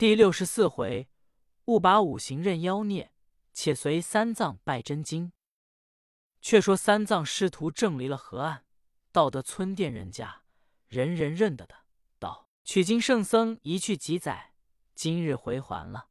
[0.00, 1.10] 第六十四回，
[1.66, 3.12] 误把五行认妖孽，
[3.52, 5.30] 且随三藏拜真经。
[6.40, 8.64] 却说三藏师徒正离了河岸，
[9.12, 10.44] 到得村店人家，
[10.86, 11.74] 人人认得的，
[12.18, 14.54] 道：“取经圣僧一去几载，
[14.94, 16.08] 今日回还了。”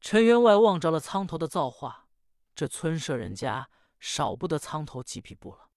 [0.00, 2.08] 陈员外望着了苍头的造化，
[2.54, 3.68] 这村舍人家
[3.98, 5.68] 少不得苍头几匹布了。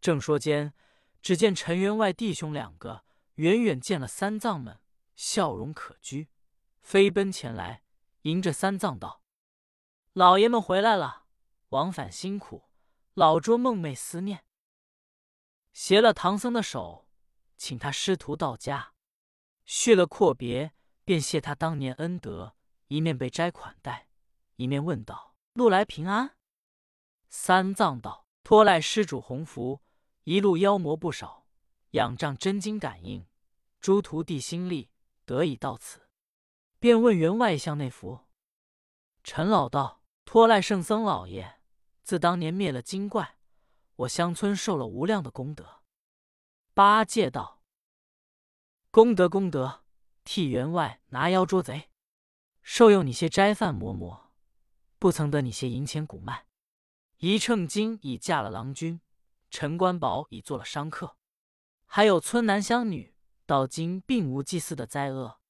[0.00, 0.74] 正说间，
[1.22, 3.04] 只见陈员外弟兄两个
[3.34, 4.80] 远远见了三藏们，
[5.14, 6.26] 笑容可掬，
[6.88, 7.82] 飞奔前来，
[8.22, 9.20] 迎着三藏道
[10.14, 11.26] ：“老爷们回来了，
[11.68, 12.70] 往返辛苦，
[13.12, 14.46] 老拙梦寐思念。”
[15.74, 17.06] 携了唐僧的手，
[17.58, 18.94] 请他师徒到家，
[19.66, 20.72] 叙了阔别，
[21.04, 24.08] 便谢他当年恩德，一面被斋款待，
[24.56, 26.38] 一面问道：“路来平安？”
[27.28, 29.82] 三藏道：“托赖施主洪福。”
[30.24, 31.46] 一路妖魔不少，
[31.90, 33.26] 仰仗真经感应，
[33.78, 34.88] 诸徒弟心力
[35.26, 36.07] 得以到此，
[36.78, 38.20] 便问员外向内服。
[39.24, 41.60] 陈老道托赖圣僧老爷，
[42.02, 43.38] 自当年灭了精怪，
[43.96, 45.82] 我乡村受了无量的功德。
[46.72, 47.62] 八戒道：
[48.90, 49.84] 功德功德，
[50.24, 51.90] 替员外拿妖捉贼，
[52.62, 54.30] 受用你些斋饭馍馍，
[54.98, 56.46] 不曾得你些银钱古卖。
[57.16, 59.00] 一秤金已嫁了郎君。
[59.50, 61.16] 陈官宝已做了商客，
[61.86, 63.14] 还有村男乡女，
[63.46, 65.40] 到今并无祭祀的灾厄。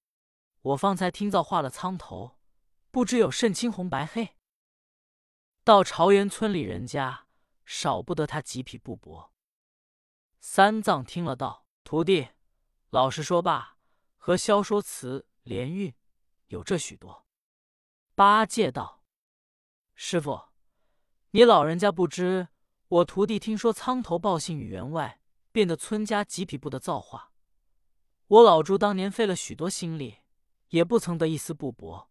[0.63, 2.39] 我方才听造化了苍头，
[2.91, 4.37] 不知有甚青红白黑。
[5.65, 7.27] 到朝元村里人家，
[7.65, 9.31] 少不得他几匹布帛。
[10.41, 12.29] 三藏听了道：“徒弟，
[12.91, 13.77] 老实说罢，
[14.17, 15.95] 和萧说辞连韵，
[16.47, 17.27] 有这许多。”
[18.15, 19.05] 八戒道
[19.95, 20.49] ：“师傅，
[21.31, 22.49] 你老人家不知。”
[22.89, 25.21] 我徒弟听说苍头报信与员外，
[25.53, 27.33] 变得村家几匹布的造化。
[28.29, 30.21] 我老朱当年费了许多心力，
[30.69, 32.11] 也不曾得一丝不薄。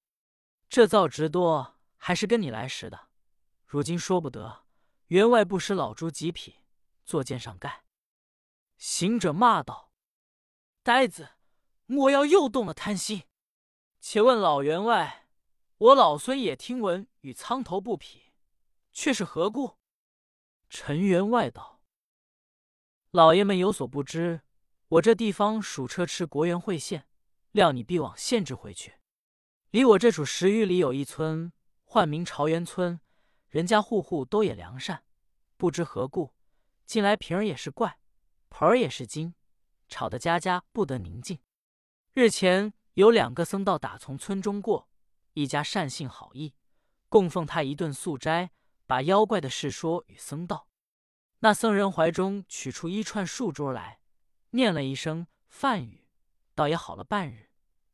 [0.69, 3.09] 这造值多，还是跟你来时的。
[3.65, 4.65] 如今说不得，
[5.07, 6.55] 员外不识老朱几匹，
[7.05, 7.83] 坐肩上盖。
[8.77, 9.91] 行者骂道
[10.83, 11.29] ：“呆子，
[11.85, 13.23] 莫要又动了贪心。
[13.99, 15.27] 且问老员外，
[15.77, 18.33] 我老孙也听闻与苍头不匹，
[18.91, 19.77] 却是何故？”
[20.69, 21.81] 陈员外道
[23.11, 24.41] ：“老爷们有所不知，
[24.89, 27.07] 我这地方属车迟国元会县，
[27.51, 28.95] 料你必往县治回去。
[29.71, 31.51] 离我这处十余里有一村，
[31.83, 32.99] 唤名朝元村，
[33.49, 35.03] 人家户户都也良善，
[35.57, 36.33] 不知何故，
[36.85, 37.99] 近来瓶儿也是怪，
[38.49, 39.35] 盆儿也是金，
[39.87, 41.39] 吵得家家不得宁静。
[42.13, 44.89] 日前有两个僧道打从村中过，
[45.33, 46.53] 一家善信好意，
[47.09, 48.51] 供奉他一顿素斋。”
[48.87, 50.69] 把妖怪的事说与僧道，
[51.39, 53.99] 那僧人怀中取出一串树珠来，
[54.51, 56.06] 念了一声梵语，
[56.57, 57.51] 倒也好了半日。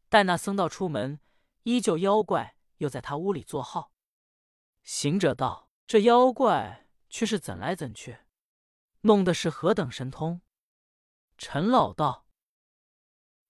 [0.07, 1.19] 待那僧道出门，
[1.63, 3.91] 依旧妖怪又在他屋里作号。
[4.81, 8.19] 行者道：“这妖怪却是怎来怎去？
[9.01, 10.41] 弄的是何等神通？”
[11.37, 12.25] 陈老道：“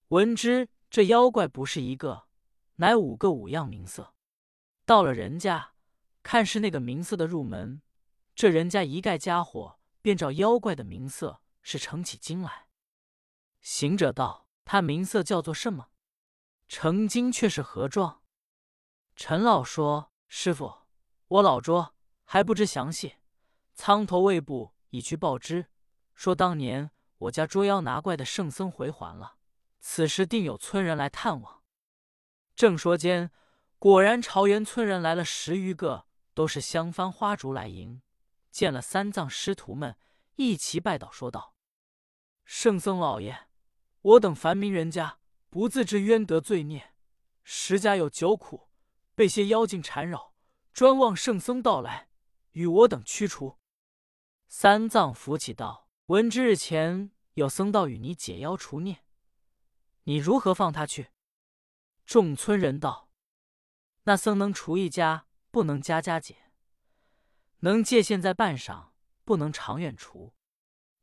[0.10, 2.28] 闻之，这妖怪不是一个，
[2.78, 4.16] 乃五个五样名色。
[4.86, 5.70] 到了人家。”
[6.24, 7.82] 看是那个名色的入门，
[8.34, 12.70] 这人家一概家伙便照妖怪的名色是成起经来。
[13.60, 15.90] 行者道：“他名色叫做什么？
[16.68, 18.22] 成精却是何状？”
[19.16, 20.74] 陈老说：“师傅，
[21.28, 23.16] 我老拙还不知详细。
[23.74, 25.68] 苍头卫部已去报知，
[26.14, 29.38] 说当年我家捉妖拿怪的圣僧回还了，
[29.80, 31.64] 此时定有村人来探望。”
[32.56, 33.32] 正说间，
[33.80, 36.06] 果然朝元村人来了十余个。
[36.36, 38.02] 都是香幡花烛来迎，
[38.50, 39.96] 见了三藏师徒们，
[40.36, 41.54] 一齐拜倒，说道
[42.44, 43.50] ：“圣僧老爷，
[44.04, 45.20] 我等凡民人家
[45.50, 46.94] 不自知冤得罪孽，
[47.44, 48.70] 十家有九苦，
[49.16, 50.34] 被些妖精缠绕，
[50.72, 52.10] 专望圣僧到来，
[52.52, 53.58] 与我等驱除。”
[54.48, 59.04] 三藏扶起道：“闻之日前有僧道与你解妖除孽，
[60.04, 61.10] 你如何放他去？”
[62.06, 63.10] 众村人道
[64.06, 66.52] ：“那僧能除一家。”不能家家减，
[67.60, 68.88] 能借现在半晌，
[69.24, 70.34] 不能长远除。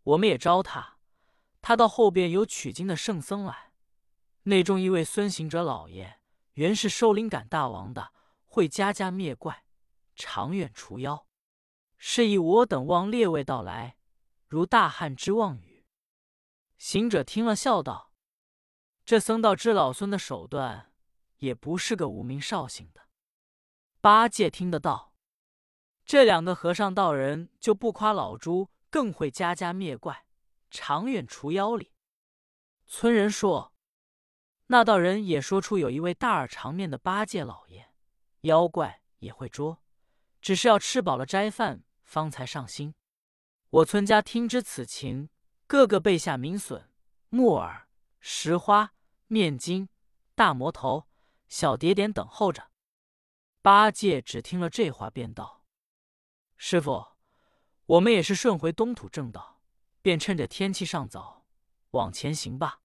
[0.02, 0.98] 我们也招他，
[1.62, 3.72] 他到后边有取经的圣僧来，
[4.44, 6.18] 内中一位孙行者老爷，
[6.54, 8.12] 原是收灵感大王的，
[8.46, 9.64] 会家家灭怪，
[10.14, 11.26] 长远除妖。
[11.98, 13.98] 是以我等望列位到来，
[14.46, 15.84] 如大旱之望雨。
[16.78, 18.10] 行者听了，笑道
[19.04, 20.94] ：“这僧道知老孙的手段，
[21.36, 23.02] 也不是个无名绍姓的。”
[24.00, 25.14] 八戒听得到，
[26.06, 30.24] 这两个和尚道人就不夸老猪更会家家灭怪、
[30.70, 31.92] 长远除妖哩。
[32.86, 33.74] 村人说
[34.66, 37.92] ：“那道人也说出有一位大耳长面的八戒老爷，
[38.42, 39.82] 妖怪也会捉，
[40.40, 42.94] 只是要吃饱了斋饭方才上心。
[43.70, 45.28] 我村家听知此情，
[45.66, 46.90] 个个备下明笋、
[47.28, 47.88] 木耳、
[48.18, 48.94] 石花、
[49.28, 49.88] 面筋、
[50.34, 51.06] 大魔头、
[51.48, 52.70] 小碟点等候着。
[53.62, 55.64] 八戒只听了这话，便道
[56.56, 57.06] ：“师傅，
[57.86, 59.59] 我们也是顺回东土正道，
[60.02, 61.46] 便趁着天气尚早，
[61.90, 62.80] 往前行吧。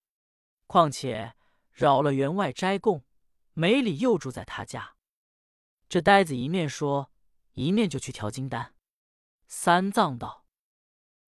[0.67, 1.35] 况且……”
[1.75, 3.03] 扰了员外斋供，
[3.51, 4.95] 没理又住在他家。
[5.89, 7.11] 这呆子一面说，
[7.51, 8.77] 一面就去调金丹。
[9.45, 10.45] 三藏道：“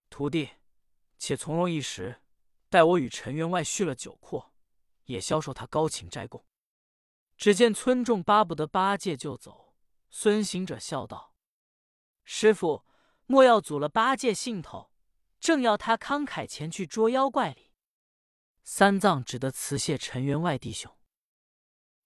[0.09, 0.51] 徒弟，
[1.17, 2.21] 且从容一时，
[2.69, 4.53] 待我与陈员外叙了酒阔，
[5.03, 6.45] 也消受他高请斋供。”
[7.35, 9.75] 只见村众巴不得八戒就走，
[10.09, 11.35] 孙行者笑道
[12.23, 12.85] ：“师傅，
[13.25, 14.93] 莫要阻了八戒兴头，
[15.47, 17.71] 正要他慷慨前去捉妖怪哩。”
[18.65, 20.93] 三藏只得辞谢陈员外弟兄。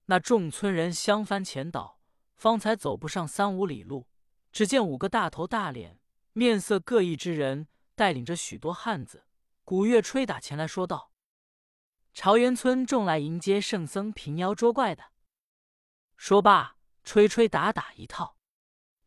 [0.06, 2.00] 那众村人相翻前倒，
[2.36, 4.08] 方才走不上三五里路，
[4.52, 6.00] 只见五个大头大脸、
[6.34, 9.26] 面色各异之人，带领着许多汉子，
[9.64, 11.12] 鼓乐吹打前来说道
[12.14, 15.06] ：“朝元村众来迎接圣僧平妖捉怪的。”
[16.16, 18.38] 说罢，吹吹打打一套，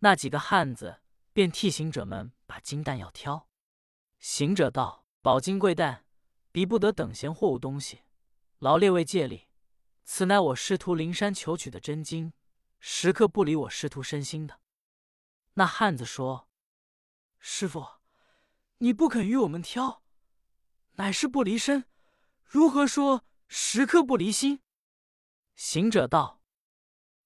[0.01, 1.03] 那几个汉子
[1.33, 3.49] 便替行者们把金蛋要挑。
[4.26, 6.06] 行者道：“宝金贵蛋。”
[6.50, 8.05] 比不得等闲货物东西，
[8.59, 9.49] 劳列位借力。
[10.05, 12.32] 此乃我师徒灵山求取的真经，
[12.81, 14.61] 时刻不离我师徒身心的。
[15.55, 16.49] 那汉子说
[17.38, 17.87] ：“师傅，
[18.79, 20.03] 你不肯与我们挑，
[20.93, 21.85] 乃是不离身，
[22.47, 24.62] 如何说时刻不离心？”
[25.55, 26.41] 行者道：“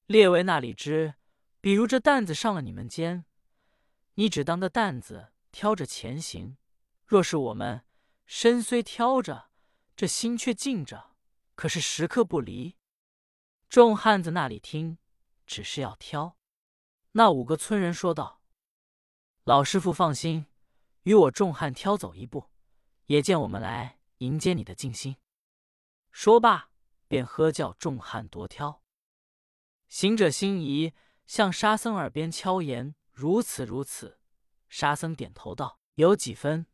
[0.06, 1.15] 列位那里知，
[1.61, 3.25] 比如这担子上了你们肩，
[4.15, 6.56] 你只当的担子挑着前行；
[7.09, 7.85] 若是我们……”
[8.31, 9.49] 身虽挑着，
[9.97, 11.17] 这心却静着，
[11.55, 12.77] 可是时刻不离。
[13.71, 14.99] 众汉子那里听，
[15.47, 16.37] 只是要挑。
[17.13, 18.43] 那五个村人说道
[19.45, 20.45] ：“老师傅放心，
[21.05, 22.51] 与我众汉挑走一步，
[23.07, 25.17] 也见我们来迎接你的静心。”
[26.13, 26.71] 说罢，
[27.09, 28.83] 便喝叫众汉夺挑。
[29.89, 30.93] 行者心仪，
[31.27, 34.21] 向沙僧耳边敲言：“如此如此。”
[34.69, 36.67] 沙僧点头道：“有几分？”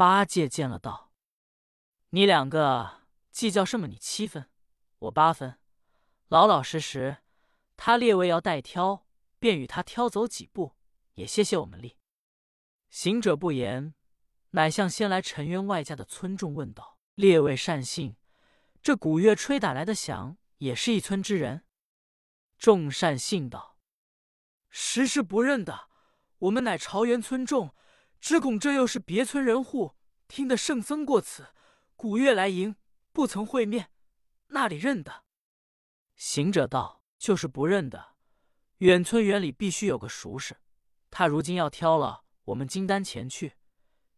[0.00, 1.12] 八戒见了，道
[2.08, 3.86] ：“你两个计较什么？
[3.86, 4.48] 你七分，
[4.98, 5.58] 我八分，
[6.28, 7.18] 老老实实。
[7.76, 9.06] 他列位要代挑，
[9.38, 10.74] 便与他挑走几步，
[11.16, 11.98] 也谢谢我们力。”
[12.88, 13.92] 行者不言，
[14.52, 18.16] 乃向先来陈员外家的村众问道：“列位善信，
[18.80, 21.66] 这鼓乐吹打来的响，也是一村之人？”
[22.56, 23.76] 众善信道
[24.70, 25.90] ：“实是不认得，
[26.38, 27.74] 我们乃朝元村众。”
[28.20, 29.96] 只恐这又是别村人户，
[30.28, 31.48] 听得圣僧过此，
[31.96, 32.76] 古月来迎，
[33.12, 33.90] 不曾会面，
[34.48, 35.24] 那里认得？
[36.16, 38.14] 行者道：“就是不认得，
[38.78, 40.58] 远村园里必须有个熟识。
[41.10, 43.54] 他如今要挑了，我们金丹前去，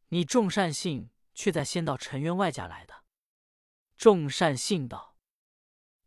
[0.08, 3.04] 你众善信却在先到陈员外家来的。”
[3.96, 5.16] 众善信道：“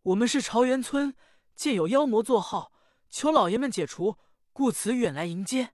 [0.03, 1.15] 我们是朝元村，
[1.56, 2.74] 见有妖魔作号，
[3.09, 4.18] 求老爷们解除，
[4.51, 5.71] 故此远来迎接。”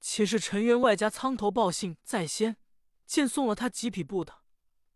[0.00, 2.56] 且是陈员外家苍头报信在先，
[3.06, 4.42] 见送了他几匹布的，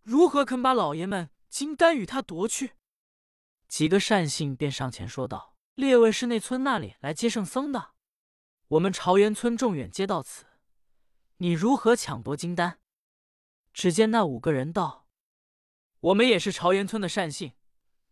[0.03, 2.73] 如何肯把老爷们金丹与他夺去？
[3.69, 7.93] 几个善信便上前说道：“列位是那村那里来接圣僧的，
[8.69, 10.47] 我们朝元村众远接到此，
[11.39, 12.79] 你如何抢夺金丹？”
[13.75, 15.09] 只见那五个人道
[16.01, 17.55] ：“我们也是朝元村的善信，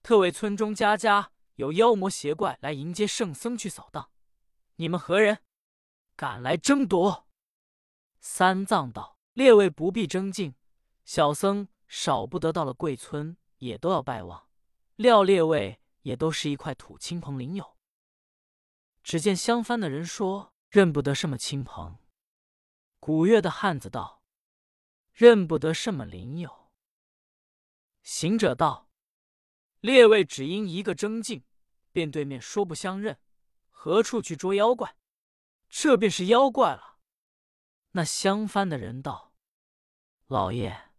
[0.03, 4.11] 特为村中家家有妖魔邪怪来迎接圣僧去扫荡，
[4.77, 5.39] 你们何人？”
[6.15, 7.27] 赶来争夺，
[8.21, 10.55] 三藏道：“列位不必争竞，
[11.05, 14.49] 小僧少不得到了贵村，也都要拜望。
[14.97, 17.77] 料列位也都是一块土亲朋邻友。”
[19.03, 21.99] 只见相翻的人说：“认不得什么亲朋。”
[23.01, 24.23] 古月的汉子道
[25.13, 26.71] ：“认不得什么邻友。”
[28.05, 28.89] 行者道
[29.81, 31.43] ：“列位只因一个争竞，
[31.91, 33.19] 便对面说不相认，
[33.71, 34.95] 何处去捉妖怪？”
[35.75, 36.99] 这便是妖怪了。
[37.93, 39.33] 那相翻的人道
[40.29, 40.91] ：“老爷，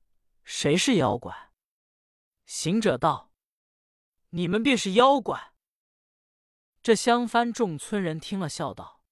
[0.44, 1.54] 谁是妖怪？”
[2.48, 3.32] 行者道
[4.32, 5.54] ：“你们便是妖怪。”
[6.82, 9.04] 这相翻众村人听了，笑道：“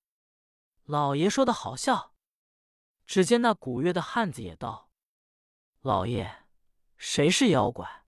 [0.84, 2.16] 老爷说的好笑。”
[3.06, 4.90] 只见那古月的汉子也道
[5.82, 6.48] ：“老爷，
[6.98, 8.08] 谁是妖怪？”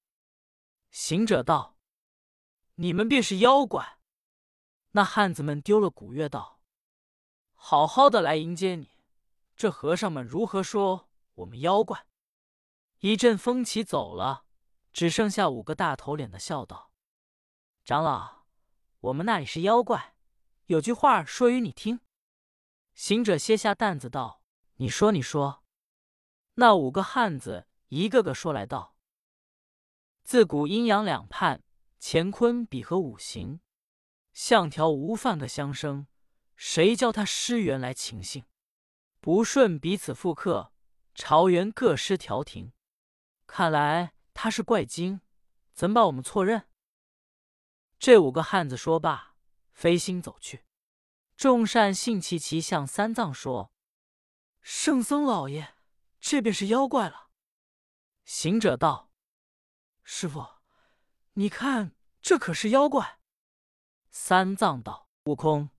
[0.89, 1.77] 行者道
[2.75, 3.99] ：“你们便是妖怪。”
[4.93, 6.62] 那汉子们丢了古月道。
[7.65, 8.89] 好好的来迎接你，
[9.55, 12.05] 这和尚们如何说我们妖怪？
[12.99, 14.43] 一阵风起走了，
[14.91, 16.91] 只剩下五个大头脸的，笑道
[17.85, 18.43] ：“长老，
[18.99, 20.17] 我们那里是妖怪，
[20.65, 22.01] 有句话说与你听。”
[22.93, 24.41] 行者歇下担子道
[24.75, 25.63] ：“你说，你说。”
[26.55, 28.97] 那五个汉子一个个说来道
[30.25, 31.63] ：“自古阴阳两判，
[32.01, 33.61] 乾坤比和五行，
[34.33, 36.07] 相条无犯的相生，
[36.55, 38.45] 谁教他失缘来情性？
[39.19, 40.73] 不顺彼此复刻，
[41.15, 42.73] 朝元各失调停。
[43.47, 45.21] 看来他是怪精，
[45.73, 46.67] 怎把我们错认？”
[47.99, 49.35] 这五个汉子说罢，
[49.71, 50.65] 飞星走去。
[51.35, 53.73] 众善信齐齐向三藏说
[54.61, 55.75] ：“圣僧老爷。”
[56.25, 57.31] 这便是妖怪了。
[58.23, 59.11] 行者道
[60.03, 60.45] ：“师傅，
[61.33, 63.19] 你看这可是妖怪？”
[64.09, 65.69] 三藏道：“悟空，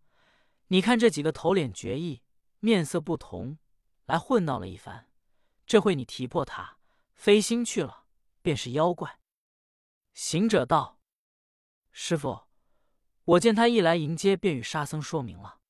[0.74, 2.20] 你看这几个头脸绝异，
[2.58, 3.58] 面色不同，
[4.06, 5.08] 来混闹了一番。
[5.64, 6.80] 这会你提破他，
[7.14, 8.06] 飞星去了，
[8.42, 9.20] 便是妖怪。”
[10.14, 10.98] 行者道
[11.94, 12.48] ：“师傅，
[13.22, 15.60] 我见他一来迎接，便与沙僧说明了。”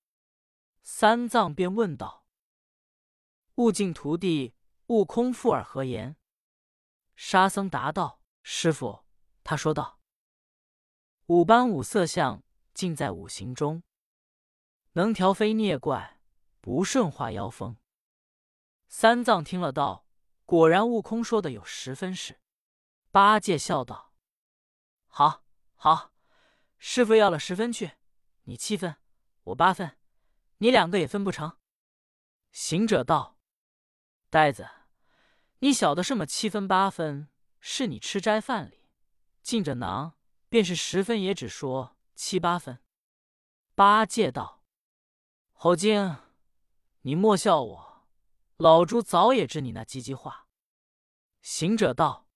[0.82, 2.24] 三藏便问道
[3.56, 4.54] ：“悟净徒弟。”
[4.88, 6.16] 悟空附耳何言？
[7.14, 9.04] 沙僧答道：“师傅，
[9.42, 10.00] 他说道，
[11.26, 12.42] 五般五色相
[12.72, 13.82] 尽在五行中，
[14.94, 16.18] 能调飞孽怪，
[16.60, 17.76] 不顺化妖风。”
[18.88, 20.06] 三藏听了道
[20.44, 22.40] ：“果然，悟空说的有十分是。”
[23.12, 24.12] 八戒笑道
[25.06, 26.12] ：“好，好，
[26.78, 27.92] 师傅要了十分去，
[28.44, 28.96] 你七分，
[29.44, 29.96] 我八分，
[30.58, 31.58] 你两个也分不成。”
[32.50, 33.38] 行者道。
[34.30, 34.68] 呆子，
[35.60, 37.28] 你晓得什么七分八分？
[37.60, 38.90] 是你吃斋饭里
[39.42, 42.82] 进着囊，便是十分，也只说七八分。
[43.74, 44.62] 八戒道
[45.64, 46.18] ：“猴精，
[47.00, 48.06] 你莫笑我，
[48.58, 50.46] 老猪早也知你那唧唧话。”
[51.40, 52.28] 行者道：“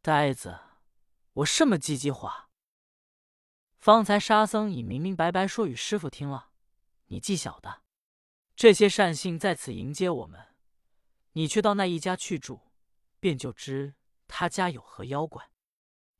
[0.00, 0.60] 呆子，
[1.32, 2.48] 我什么唧唧话？
[3.78, 6.52] 方才沙僧已明明白白说与师傅听了，
[7.06, 7.82] 你既晓得，
[8.54, 10.54] 这些善信在此迎接我们。”
[11.34, 12.60] 你却到那一家去住，
[13.18, 13.96] 便就知
[14.28, 15.50] 他家有何妖怪。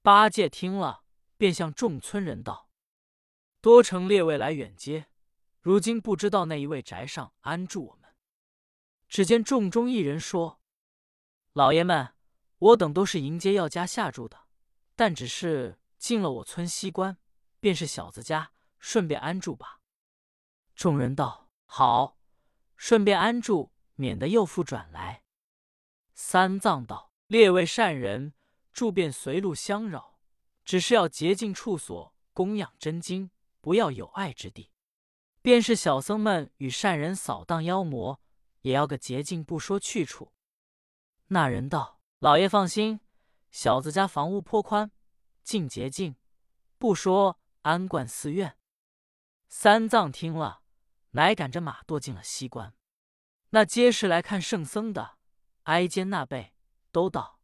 [0.02, 1.04] 八戒听了，
[1.37, 2.68] 便向众村人道
[3.62, 5.06] ：“多承列位来远接，
[5.67, 8.15] 如今不知道那一位宅上安住我们。”
[9.11, 10.61] 只见众中一人说
[11.55, 12.15] ：“老爷们，
[12.59, 14.47] 我等都是迎接要家下住的，
[14.95, 17.19] 但只是进了我村西关，
[17.59, 19.81] 便是小子家，顺便安住吧。”
[20.77, 22.17] 众人道：“好，
[22.77, 25.25] 顺便安住。”免得又复转来。
[26.15, 28.35] 三藏道：“列位善人，
[28.71, 30.21] 住便随路相扰，
[30.67, 33.31] 只是要洁净处所，供养真经，
[33.63, 34.71] 不要有碍之地。
[35.47, 38.21] 便是小僧们与善人扫荡妖魔，
[38.62, 40.33] 也要个洁净不说去处。”
[41.31, 42.99] 那人道：“老爷放心，
[43.53, 44.91] 小子家房屋颇宽，
[45.45, 46.17] 净洁净，
[46.79, 48.59] 不说安观寺院。”
[49.47, 50.62] 三藏听了，
[51.11, 52.75] 乃赶着马堕进了西关。
[53.50, 55.17] 那皆是来看圣僧的，
[55.62, 56.55] 挨肩那辈
[56.91, 57.38] 都道：“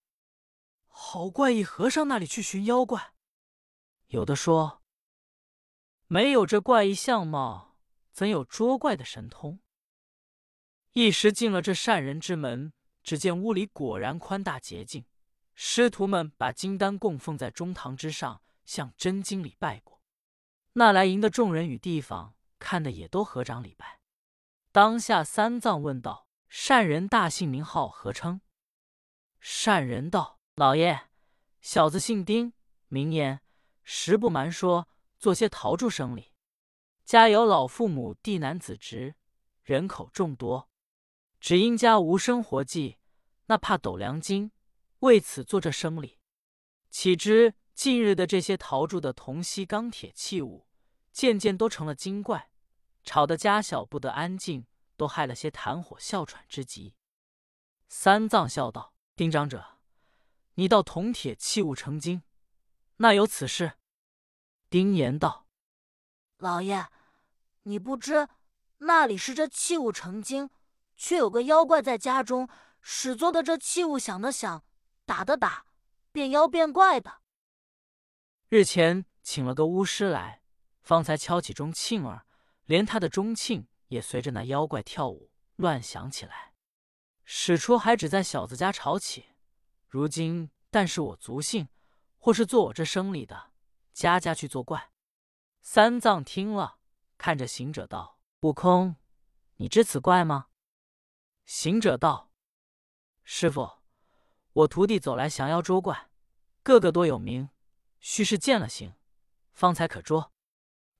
[0.90, 3.14] 好怪异和尚那里去寻妖怪。”
[4.10, 4.82] 有的说
[6.08, 7.71] ：“没有这怪异相貌，
[8.12, 9.60] 怎有捉怪的神通？”
[10.92, 15.06] 一时进了这善人之门，只见屋里果然宽大洁净，
[15.54, 20.00] 师徒们把金丹供奉在中堂之上，向真经里拜过。
[20.74, 24.00] 那来迎的众人与地方，看的也都合掌礼拜。
[24.70, 28.40] 当下三藏问道：“善人大姓名号何称？”
[29.40, 31.08] 善人道：“老爷，
[31.60, 32.52] 小子姓丁，
[32.88, 33.40] 名言。
[33.82, 34.88] 实不瞒说，
[35.18, 36.31] 做些陶铸生理。
[37.04, 39.14] 家有老父母，弟男子侄，
[39.62, 40.70] 人口众多，
[41.40, 42.98] 只因家无生活计，
[43.46, 44.52] 那怕斗粮金，
[45.00, 46.20] 为此做这生理。
[46.90, 50.66] 岂知近日的这些陶铸的铜锡钢铁器物，
[51.10, 52.50] 渐渐都成了精怪。”
[53.04, 54.64] 吵得家小不得安静，
[54.96, 56.94] 都害了些痰火哮喘之疾。
[57.88, 59.80] 三藏笑道：“丁长者，
[60.54, 62.22] 你道铜铁器物成精，
[62.98, 63.72] 那有此事？”
[64.70, 65.48] 丁言道
[66.42, 66.88] ：“老爷，
[67.62, 68.28] 你不知
[68.78, 70.50] 那里是这器物成精，
[70.96, 72.48] 却有个妖怪在家中，
[72.80, 74.64] 使做的这器物响的响，
[75.04, 75.64] 打的打，
[76.10, 77.20] 变妖变怪的。
[78.48, 80.42] 日前请了个巫师来，
[80.80, 82.26] 方才敲起钟磬儿。”
[82.66, 86.54] 连他的钟磬也随着那妖怪跳舞乱响起来。
[87.24, 89.30] 始初还只在小子家吵起，
[89.86, 91.68] 如今但是我族姓，
[92.18, 93.52] 或是做我这生理的，
[93.92, 94.91] 家家去作怪。
[95.64, 96.78] 三藏听了，
[97.16, 98.96] 看着行者道：“悟空，
[99.56, 100.48] 你知此怪吗？”
[101.46, 102.32] 行者道
[103.22, 103.78] ：“师傅，
[104.52, 106.10] 我徒弟走来降妖捉怪，
[106.64, 107.48] 个个多有名，
[108.00, 108.94] 须是见了形，
[109.52, 110.32] 方才可捉。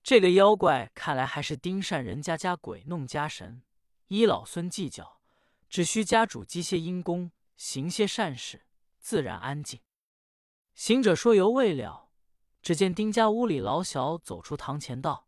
[0.01, 3.63] 这个妖怪看来还是丁善人家家鬼弄家神，
[4.07, 5.19] 依老孙计较，
[5.67, 8.65] 只需家主积些阴功，行些善事，
[8.97, 9.81] 自然安静。
[10.73, 12.09] 行者说犹未了，
[12.63, 15.27] 只见丁家屋里老小走出堂前道：“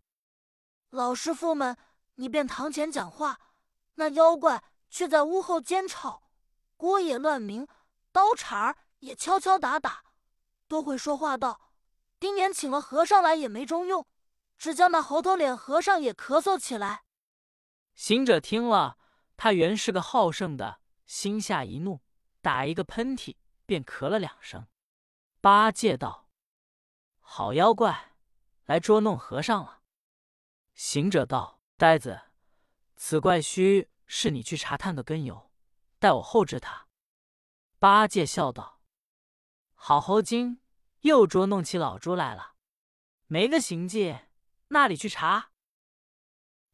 [0.90, 1.78] 老师傅们，
[2.16, 3.40] 你便堂前讲话，
[3.96, 6.30] 那妖怪却在屋后尖吵，
[6.78, 7.68] 锅也乱鸣，
[8.14, 10.06] 刀茬儿也敲敲打打，
[10.70, 11.74] 都会说话道：
[12.20, 14.08] 丁年请了和尚来也没中用。”
[14.58, 17.04] 只叫那猴头脸和尚也咳嗽起来。
[17.94, 18.98] 行者听了，
[19.36, 22.00] 他原是个好胜的，心下一怒，
[22.42, 24.66] 打一个喷嚏，便咳了两声。
[25.42, 26.25] 八戒道
[27.28, 28.14] ：“好妖怪，
[28.66, 29.82] 来捉弄和尚了。”
[30.74, 32.22] 行者道：“呆子，
[32.96, 35.52] 此怪须是你去查探个根由，
[36.00, 36.88] 待我后知他。”
[37.80, 38.80] 八戒笑道
[39.74, 40.62] ：“好猴精，
[41.02, 42.54] 又捉弄起老猪来了，
[43.28, 44.20] 没个行迹。”
[44.70, 45.52] 那里去查？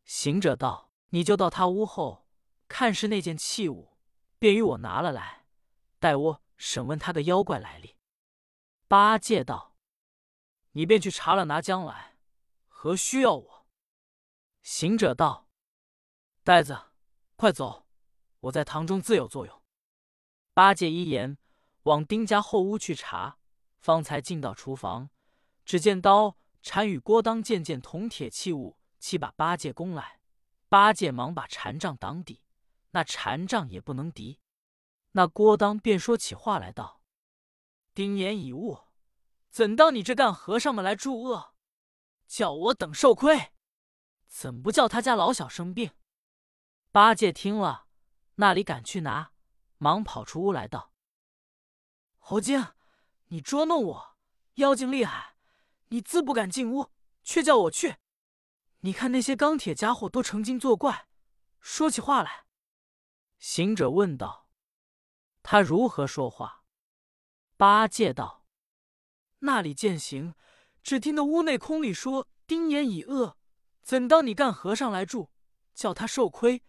[0.03, 2.27] 行者道：“你就到他屋后，
[2.67, 3.98] 看是那件器物，
[4.39, 5.46] 便与我拿了来，
[6.00, 7.98] 待我审问他的妖怪来历。”
[8.88, 9.71] 八戒道
[10.72, 12.18] ：“你便去查了，拿将来，
[12.68, 13.68] 何须要我？”
[14.63, 15.48] 行者道
[16.44, 16.78] ：“呆子，
[17.36, 17.88] 快走，
[18.42, 19.62] 我在堂中自有作用。”
[20.54, 21.38] 八戒一言，
[21.84, 23.40] 往丁家后屋去查，
[23.80, 25.10] 方才进到厨房，
[25.66, 26.38] 只见刀。
[26.63, 30.20] 禅与郭当渐渐铜铁器物，齐把八戒攻来，
[30.70, 32.44] 八戒忙把禅杖挡抵，
[32.92, 34.40] 那禅杖也不能敌。
[35.13, 37.01] 那郭当便说起话来道
[37.96, 38.78] ：“丁言已悟，
[39.51, 41.53] 怎当你这干和尚们来助恶，
[42.25, 43.51] 叫我等受亏？
[44.25, 45.91] 怎不叫他家老小生病？”
[46.91, 47.88] 八戒听了，
[48.36, 49.34] 那里敢去拿，
[49.77, 50.93] 忙跑出屋来道
[52.17, 52.65] ：“猴精，
[53.27, 54.17] 你捉弄我，
[54.55, 55.36] 妖精厉害！”
[55.89, 56.89] 你自不敢进屋，
[57.22, 57.98] 却叫我去。
[58.79, 61.09] 你看那些钢铁家伙都成精作怪，
[61.59, 62.46] 说起话来。
[63.37, 64.48] 行者问道
[65.44, 66.64] ：“他如何说话？”
[67.57, 68.41] 八戒道
[69.42, 70.34] ：“那里见行？
[70.84, 73.38] 只听得屋内空里说：‘丁言已饿，
[73.84, 75.30] 怎当你干和尚来住，
[75.75, 76.64] 叫他受亏，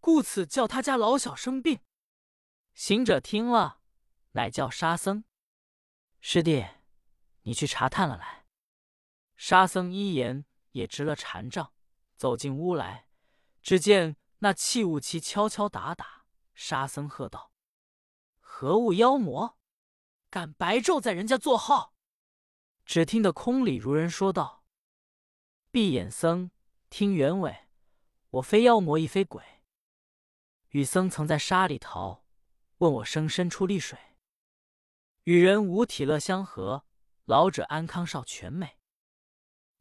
[0.00, 1.80] 故此叫他家老小生病。’”
[2.72, 3.80] 行者听了，
[4.32, 5.24] 乃叫沙僧
[6.20, 6.66] ：“师弟，
[7.42, 8.46] 你去查探了来。”
[9.36, 11.72] 沙僧一言也执了禅杖，
[12.16, 13.06] 走进屋来，
[13.62, 16.24] 只见那器物齐敲敲打打。
[16.54, 17.52] 沙僧喝道
[18.40, 19.58] ：“何物妖魔，
[20.28, 21.89] 敢白昼在人家坐号？”
[22.90, 24.64] 只听得空里如人说道
[25.70, 26.50] ：“闭眼僧，
[26.88, 27.68] 听原委，
[28.30, 29.44] 我非妖魔亦非鬼。
[30.70, 32.24] 与僧曾在沙里逃，
[32.78, 33.96] 问我生身出丽水，
[35.22, 36.84] 与人无体乐相合，
[37.26, 38.80] 老者安康少全美。”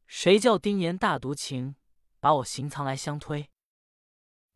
[0.06, 1.78] 谁叫丁言大独情，
[2.20, 3.50] 把我行藏来相推？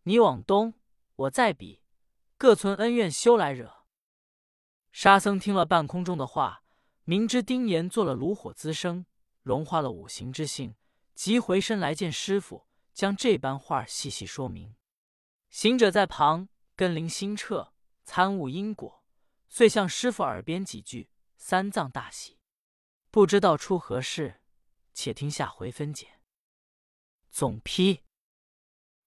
[0.03, 0.75] 你往东，
[1.15, 1.81] 我在彼，
[2.37, 3.87] 各存恩怨，休来惹。
[4.91, 6.62] 沙僧听了半空中的话，
[7.05, 9.05] 明知丁岩做了炉火滋生，
[9.41, 10.75] 融化了五行之性，
[11.13, 14.75] 即回身来见师傅，将这般话细细说明。
[15.49, 17.73] 行者在旁跟灵心彻，
[18.05, 19.03] 参悟因果，
[19.49, 22.39] 遂向师傅耳边几句，三藏大喜，
[23.11, 24.39] 不知道出何事。
[24.93, 26.19] 且听下回分解。
[27.31, 28.03] 总批：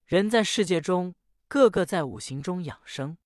[0.05, 1.15] 人在世界中，
[1.47, 3.17] 个个在五行中养生，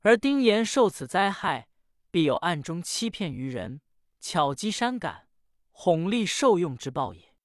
[0.00, 1.68] 而丁岩受此灾害，
[2.10, 3.80] 必有暗中欺骗于人、
[4.28, 5.28] 巧击山感、
[5.70, 7.35] 哄利受用之报也。